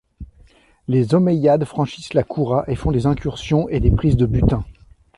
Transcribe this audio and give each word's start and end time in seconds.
Les 0.87 1.13
Omeyyades 1.13 1.63
franchissent 1.65 2.15
la 2.15 2.23
Koura 2.23 2.63
et 2.67 2.75
font 2.75 2.91
des 2.91 3.05
incursions 3.05 3.69
et 3.69 3.79
des 3.79 3.91
prises 3.91 4.17
de 4.17 4.25
butin. 4.25 4.65